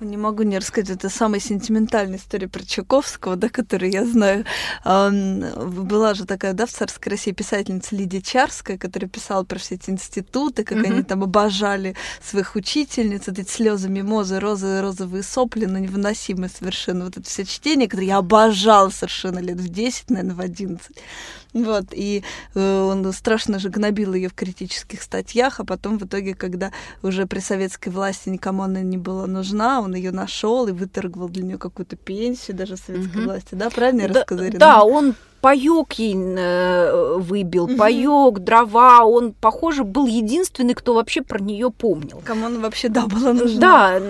[0.00, 4.44] Не могу не рассказать, это самая сентиментальная история про Чуковского, да, которую я знаю.
[4.84, 9.90] Была же такая, да, в царской России писательница Лидия Чарская, которая писала про все эти
[9.90, 15.78] институты, как они там обожали своих учительниц, вот эти слезы, мимозы, розы, розовые сопли, ну,
[15.78, 17.06] невыносимое совершенно.
[17.06, 20.96] Вот это все чтение, которое я обожала совершенно лет в 10, наверное, в 11.
[21.54, 22.22] Вот, и
[22.54, 27.26] э, он страшно же гнобил ее в критических статьях, а потом в итоге, когда уже
[27.26, 31.58] при советской власти никому она не была нужна, он ее нашел и выторговал для нее
[31.58, 33.24] какую-то пенсию даже советской Мгм.
[33.24, 34.50] власти, да, правильно я Да, рассказала?
[34.50, 41.38] Да, он паёк ей э, выбил, паёк, дрова, он, похоже, был единственный, кто вообще про
[41.38, 42.22] нее помнил.
[42.24, 43.60] Кому она вообще, да, была нужна?
[43.60, 44.00] Да,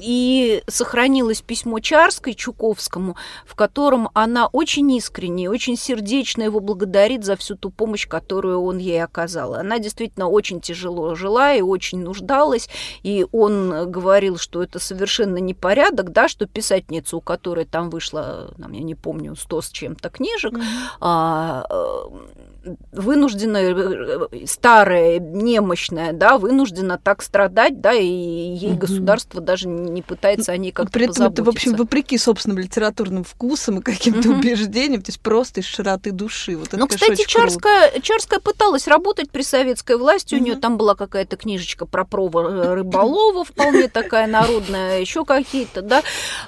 [0.00, 7.36] и сохранилось письмо Чарской Чуковскому, в котором она очень искренне, очень сердечно его благодарит за
[7.36, 9.54] всю ту помощь, которую он ей оказал.
[9.54, 12.68] Она действительно очень тяжело жила и очень нуждалась,
[13.02, 18.72] и он говорил, что это совершенно непорядок, да, что писательница, у которой там вышло, там,
[18.72, 20.54] я не помню, сто с чем-то книжек,
[21.00, 22.51] а, э,
[22.92, 28.78] вынуждена, э, старая, немощная, да, вынуждена так страдать, да, и ей Мгм.
[28.78, 33.24] государство даже не пытается о ней как-то При этом это, в общем, вопреки собственным литературным
[33.24, 34.38] вкусам и каким-то Мгм.
[34.38, 36.56] убеждениям, то есть просто из широты души.
[36.56, 37.28] Вот Ну, кстати, круто.
[37.28, 40.34] Чарская, Чарская пыталась работать при советской власти.
[40.34, 46.02] У нее там была какая-то книжечка про провор рыболова, вполне такая народная, еще какие-то, да.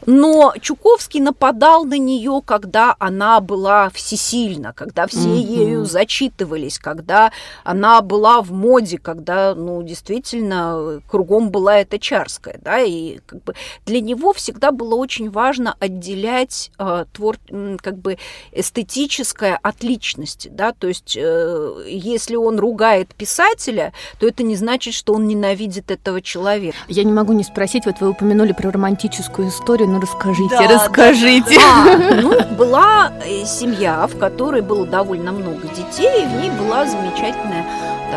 [0.06, 7.32] Но Чуковский нападал на нее, когда она была всесильна, когда все ею зачитывались, когда
[7.64, 13.54] она была в моде, когда, ну, действительно, кругом была эта чарская, да, и как бы
[13.86, 17.38] для него всегда было очень важно отделять э, твор,
[17.80, 18.18] как бы
[18.52, 24.92] эстетическое от личности, да, то есть э, если он ругает писателя, то это не значит,
[24.92, 26.76] что он ненавидит этого человека.
[26.88, 31.58] Я не могу не спросить, вот вы упомянули про романтическую историю, ну расскажите, Да, расскажите.
[31.58, 36.86] А, ну, была э, семья, в которой было довольно много детей, и в ней была
[36.86, 37.64] замечательная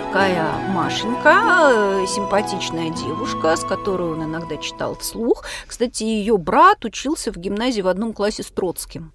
[0.01, 5.43] такая Машенька, э, симпатичная девушка, с которой он иногда читал вслух.
[5.65, 9.12] Кстати, ее брат учился в гимназии в одном классе с Троцким.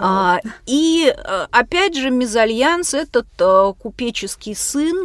[0.00, 5.04] А, и э, опять же, мезальянс этот э, купеческий сын,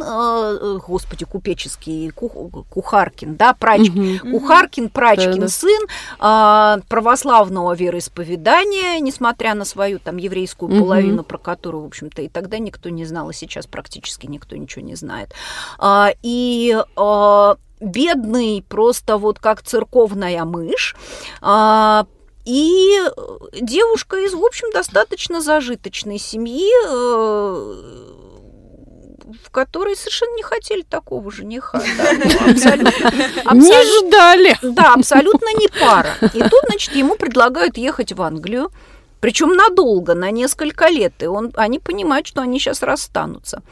[0.86, 5.48] господи, купеческий Ку- Кухаркин, да, Прачкин, Кухаркин, Прачкин Да-да.
[5.48, 5.80] сын
[6.20, 10.80] а, православного вероисповедания, несмотря на свою там еврейскую Мгм.
[10.80, 14.84] половину, про которую, в общем-то, и тогда никто не знал, и сейчас практически никто ничего
[14.84, 15.15] не знает.
[15.78, 20.96] А, и а, бедный просто вот как церковная мышь,
[21.40, 22.06] а,
[22.44, 23.00] и
[23.60, 28.06] девушка из, в общем, достаточно зажиточной семьи, э,
[29.44, 31.82] в которой совершенно не хотели такого жениха.
[31.98, 33.08] да, ну, абсолютно.
[33.44, 33.54] Абсолютно.
[33.54, 34.58] Не ждали.
[34.62, 36.14] Да, абсолютно не пара.
[36.22, 38.70] И тут, значит, ему предлагают ехать в Англию,
[39.20, 41.14] причем надолго, на несколько лет.
[41.20, 43.62] И он, они понимают, что они сейчас расстанутся.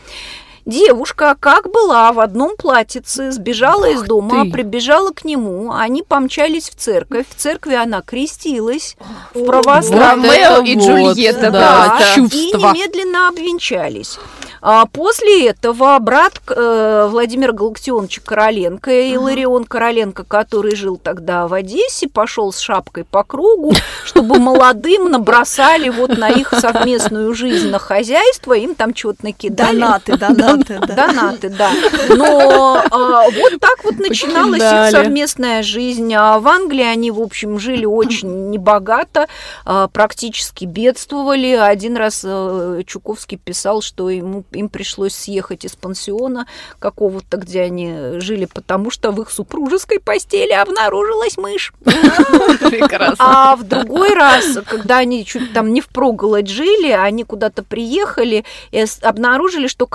[0.66, 4.50] Девушка, как была, в одном платьице, сбежала из дома, ты.
[4.50, 7.27] прибежала к нему, они помчались в церковь.
[7.29, 8.96] В церкви она крестилась
[9.35, 12.12] в Вот православном это и вот, Джульетта, да, да.
[12.12, 12.72] и чувства.
[12.72, 14.18] немедленно обвенчались.
[14.66, 22.09] А после этого брат э, Владимир Галактионович Короленко, Иларион Короленко, который жил тогда в Одессе,
[22.09, 23.74] пошел с шапкой по кругу,
[24.07, 29.81] чтобы молодым набросали вот на их совместную жизнь, на хозяйство, им там чего-то накидали.
[29.81, 30.78] Донаты, донаты, да.
[30.78, 31.70] Донаты, да.
[32.08, 36.12] Но а, вот так вот начиналась их совместная жизнь.
[36.14, 39.28] А в Англии они, в общем, жили очень небогато,
[39.64, 41.52] а, практически бедствовали.
[41.54, 46.46] Один раз э, Чуковский писал, что ему, им пришлось съехать из пансиона
[46.78, 51.72] какого-то, где они жили, потому что в их супружеской постели обнаружилась мышь.
[51.84, 53.16] Прекрасно.
[53.18, 58.84] А в другой раз, когда они чуть там не впроголодь жили, они куда-то приехали и
[59.02, 59.86] обнаружили, что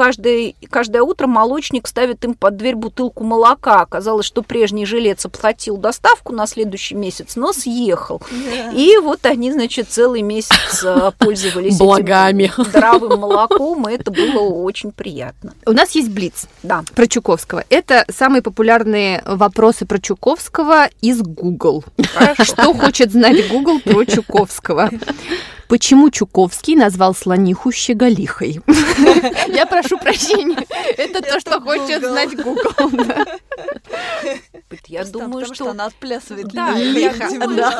[0.69, 3.81] каждое, каждое утро молочник ставит им под дверь бутылку молока.
[3.81, 8.21] Оказалось, что прежний жилец оплатил доставку на следующий месяц, но съехал.
[8.73, 12.51] И вот они, значит, целый месяц э, пользовались этим Благами.
[12.57, 15.53] здравым молоком, и это было очень приятно.
[15.65, 16.83] У нас есть Блиц Да.
[16.95, 17.63] про Чуковского.
[17.69, 21.83] Это самые популярные вопросы про Чуковского из Google.
[22.41, 24.89] Что хочет знать Google про Чуковского?
[25.69, 28.59] Почему Чуковский назвал слониху щеголихой?
[29.47, 30.65] Я прошу прощения.
[30.97, 32.91] Это то, что хочет знать Google.
[34.87, 37.29] Я думаю, что она отплясывает лихо.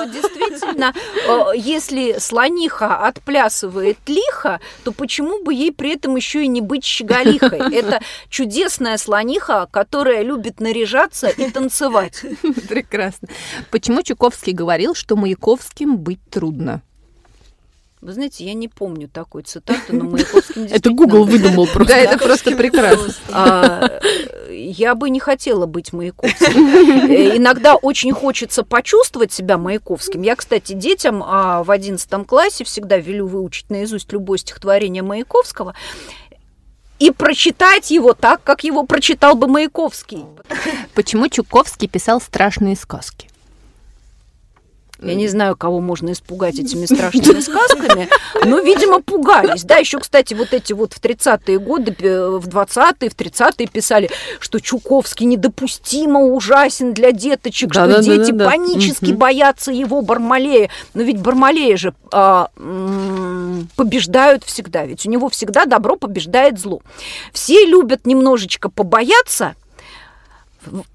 [0.05, 0.93] действительно,
[1.27, 6.85] э, если слониха отплясывает лихо, то почему бы ей при этом еще и не быть
[6.85, 7.73] щеголихой?
[7.75, 12.23] Это чудесная слониха, которая любит наряжаться и танцевать.
[12.69, 13.29] Прекрасно.
[13.71, 16.83] Почему Чуковский говорил, что Маяковским быть трудно?
[18.01, 21.93] Вы знаете, я не помню такой цитаты, но Маяковским Это Google выдумал просто.
[21.93, 23.13] Да, это просто прекрасно.
[23.31, 23.99] А,
[24.49, 26.67] я бы не хотела быть Маяковским.
[27.09, 30.21] Э, Иногда очень хочется почувствовать себя Маяковским.
[30.21, 35.75] Я, кстати, детям а, в 11 классе всегда велю выучить наизусть любое стихотворение Маяковского
[36.99, 40.25] и прочитать его так, как его прочитал бы Маяковский.
[40.93, 43.28] Почему Чуковский писал страшные сказки?
[45.01, 48.09] Я не знаю, кого можно испугать этими страшными сказками,
[48.45, 49.63] но, видимо, пугались.
[49.63, 54.09] Да, еще, кстати, вот эти вот в 30-е годы, э, в 20-е, в 30-е писали,
[54.39, 58.25] что Чуковский недопустимо ужасен для деточек, что Да-да-да-да-да.
[58.25, 59.17] дети панически Мгм.
[59.17, 60.69] боятся его Бармалея.
[60.93, 62.49] Но ведь Бармалея же а,
[63.75, 66.81] побеждают всегда, ведь у него всегда добро побеждает зло.
[67.31, 69.55] Все любят немножечко побояться,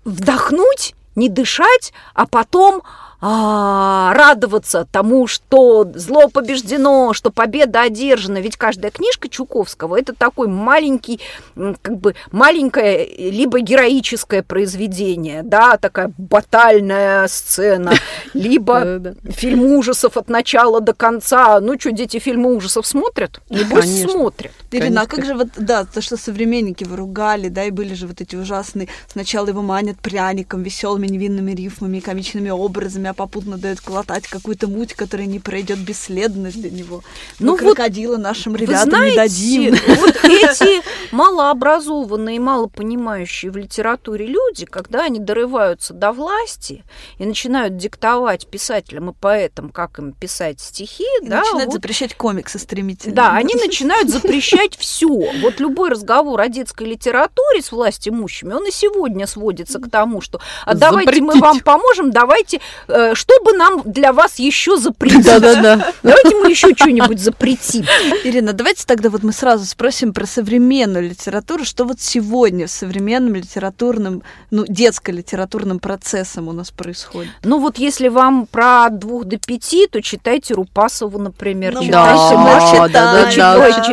[0.04, 2.82] вдохнуть, не дышать, а потом
[3.26, 8.36] а, радоваться тому, что зло побеждено, что победа одержана.
[8.36, 11.20] Ведь каждая книжка Чуковского это такой маленький,
[11.54, 17.94] как бы маленькое, либо героическое произведение, да, такая батальная сцена,
[18.34, 21.60] либо фильм ужасов от начала до конца.
[21.60, 23.40] Ну что, дети фильмы ужасов смотрят?
[23.48, 24.10] Небось, Конечно.
[24.10, 24.52] смотрят.
[24.70, 28.06] Ирина, а как же вот, да, то, что современники вы ругали, да, и были же
[28.06, 33.80] вот эти ужасные, сначала его манят пряником, веселыми невинными рифмами, комичными образами, а попутно дает
[33.82, 37.02] глотать какую-то муть, которая не пройдет бесследно для него.
[37.38, 39.96] Ну вот, крокодила нашим ребятам знаете, не дадим.
[39.96, 40.82] вот эти
[41.14, 46.84] малообразованные, мало понимающие в литературе люди, когда они дорываются до власти
[47.18, 52.14] и начинают диктовать писателям и поэтам, как им писать стихи, И да, начинает вот запрещать
[52.14, 53.14] комиксы стремительно.
[53.14, 55.08] Да, они начинают запрещать все.
[55.08, 60.20] Вот любой разговор о детской литературе с власть имущими, он и сегодня сводится к тому,
[60.20, 62.60] что а давайте мы вам поможем, давайте,
[62.94, 65.24] э, чтобы нам для вас еще запретить.
[65.24, 65.92] Да-да-да.
[66.02, 67.84] Давайте мы еще что-нибудь запретим.
[68.24, 73.34] Ирина, давайте тогда вот мы сразу спросим про современную литературу, что вот сегодня в современном
[73.34, 77.30] литературном, ну, детско-литературным процессом у нас происходит.
[77.42, 82.92] Ну вот если вам про двух до пяти, то читайте Рупасову, например, Ну, читайте Машу-
[82.92, 83.24] да, да,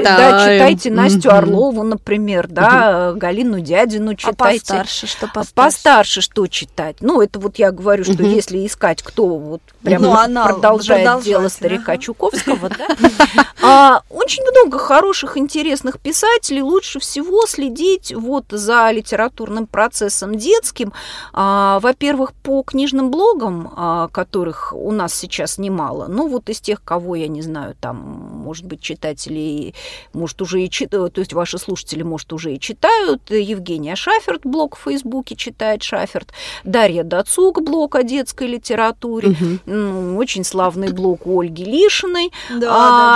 [0.04, 1.32] да, читайте Настю.
[1.32, 4.38] Орлову, например, да, Галину Дядину А читайте.
[4.38, 5.54] постарше что постарше?
[5.56, 6.97] Постарше что читать?
[7.02, 11.26] Ну, это вот я говорю, что если искать, кто вот прям Ну, она продолжает продолжать,
[11.26, 11.50] дело ага.
[11.50, 12.88] старика Чуковского, да?
[13.64, 16.62] А, Очень много хороших, интересных писателей.
[16.62, 20.94] Лучше всего следить вот за литературным процессом детским.
[21.32, 26.08] А, Во-первых, по книжным блогам, а, которых у нас сейчас немало.
[26.08, 29.74] Ну, вот из тех, кого я не знаю, там, может быть, читатели,
[30.14, 33.30] может, уже и читают, то есть ваши слушатели, может, уже и читают.
[33.30, 36.30] Евгения Шаферт блог в Фейсбуке читает Шаферт.
[36.64, 38.80] Дарья Дацук блог о детской литературе.
[38.89, 39.59] Мгм.
[39.65, 42.32] Ну, очень славный блог у Ольги Лишиной.
[42.49, 42.67] Да, а, да,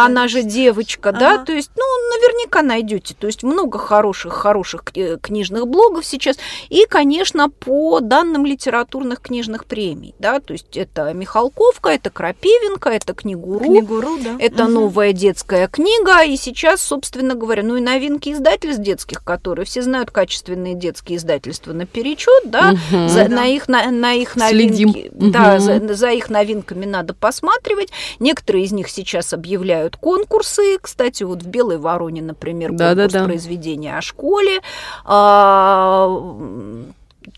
[0.02, 0.06] да.
[0.06, 1.46] она же девочка, да, Ага.
[1.46, 1.84] то есть, ну,
[2.16, 6.38] наверняка найдете, то есть много хороших, хороших э, книжных блогов сейчас,
[6.70, 13.14] и, конечно, по данным литературных книжных премий, да, то есть это Михалковка, это Крапивенко, это
[13.14, 14.36] Книгуру, Книгуру, да?
[14.40, 14.74] это Мгм.
[14.74, 20.12] новая детская книга, и сейчас, собственно говоря, ну и новинки издательств детских, которые все знают
[20.12, 23.10] качественные детские издательства наперечет, да, Мгм.
[23.10, 23.36] за- Да.
[23.36, 24.90] на их на, на их Следим.
[24.90, 25.12] новинки,
[25.60, 27.90] да, за, за их новинками надо посматривать.
[28.20, 30.78] Некоторые из них сейчас объявляют конкурсы.
[30.82, 33.24] Кстати, вот в Белой Вороне, например, конкурс Да-да-да.
[33.26, 34.62] произведения о школе.
[35.04, 36.08] А,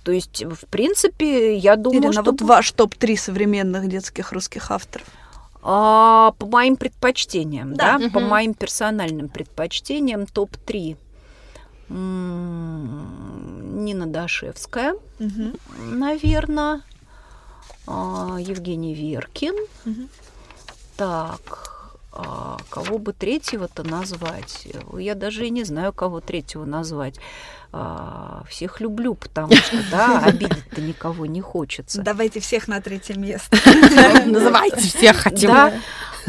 [0.04, 5.08] то есть, в принципе, я думаю, Ирина, что вот ваш топ-3 современных детских русских авторов.
[5.70, 7.98] а, по моим предпочтениям, Да.
[7.98, 8.30] да, по Мгм.
[8.30, 10.96] моим персональным предпочтениям топ-3.
[12.70, 14.96] Нина Дашевская,
[15.80, 16.82] наверное,
[17.88, 19.56] Евгений Веркин.
[20.98, 21.78] Так,
[22.12, 24.68] а кого бы третьего-то назвать?
[24.98, 27.20] Я даже и не знаю, кого третьего назвать.
[27.72, 32.02] А, всех люблю, потому что, да, обидеть-то никого не хочется.
[32.02, 33.58] Давайте всех на третье место.
[34.26, 35.52] Называйте всех хотим.
[35.52, 35.74] Да.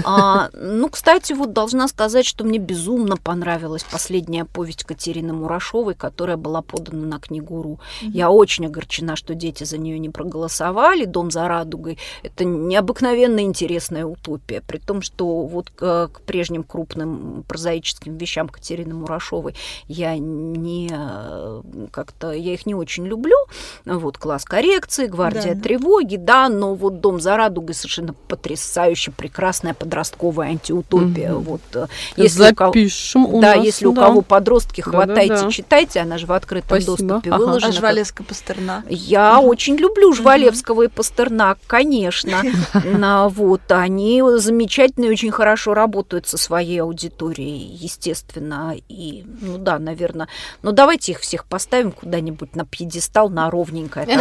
[0.04, 6.36] А, ну, кстати, вот должна сказать, что мне безумно понравилась последняя повесть Катерины Мурашовой, которая
[6.36, 7.80] была подана на книгу РУ.
[8.02, 11.04] Я очень огорчена, что дети за нее не проголосовали.
[11.04, 17.44] Дом за радугой это необыкновенно интересная утопия, при том, что вот к, к прежним крупным
[17.48, 19.54] прозаическим вещам Катерины Мурашовой
[19.86, 23.36] я не э, как-то я их не очень люблю.
[23.84, 25.60] Вот класс коррекции, гвардия Да.
[25.62, 31.32] тревоги, да, но вот дом за радугой совершенно потрясающе прекрасная подростковая антиутопия.
[31.32, 31.42] Мгм.
[31.42, 31.86] Вот э,
[32.16, 34.02] если у кого- Запишем у да, нас, если у да.
[34.06, 35.50] кого подростки, хватайте, Да-да-да.
[35.50, 36.96] читайте, она же в открытом Спасибо.
[36.96, 37.38] доступе Ага.
[37.38, 37.68] выложена.
[37.68, 38.84] А как- Жвалевска Пастернак.
[38.90, 42.42] Я очень люблю Жвалевского и Пастернак, конечно.
[42.84, 48.74] На, вот, они замечательно и очень хорошо работают со своей аудиторией, естественно.
[48.88, 50.28] И, ну да, наверное.
[50.62, 54.06] Но давайте их всех поставим куда-нибудь на пьедестал, на ровненькое.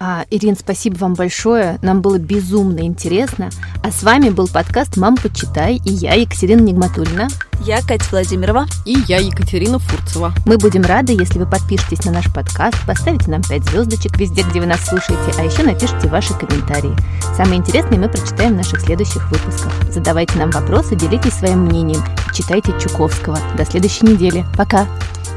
[0.00, 1.78] А, Ирин, спасибо вам большое.
[1.82, 3.50] Нам было безумно интересно.
[3.82, 7.28] А с вами был подкаст «Мам, почитай» и я, Екатерина Нигматульна.
[7.60, 8.66] Я Катя Владимирова.
[8.84, 10.32] И я, Екатерина Фурцева.
[10.46, 14.60] Мы будем рады, если вы подпишетесь на наш подкаст, поставите нам 5 звездочек везде, где
[14.60, 16.94] вы нас слушаете, а еще напишите ваши комментарии.
[17.36, 19.72] Самые интересные мы прочитаем в наших следующих выпусках.
[19.92, 23.38] Задавайте нам вопросы, делитесь своим мнением и читайте Чуковского.
[23.56, 24.44] До следующей недели.
[24.56, 24.86] Пока!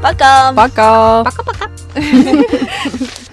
[0.02, 0.52] Пока!
[0.52, 1.24] Пока!
[1.24, 1.70] Пока-пока.